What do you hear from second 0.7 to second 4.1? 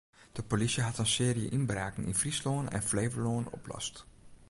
hat in searje ynbraken yn Fryslân en Flevolân oplost.